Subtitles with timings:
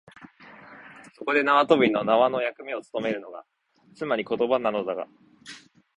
[1.13, 3.45] そこで縄跳びの縄の役目をつとめるのが、
[3.95, 5.05] つまり言葉なのだが、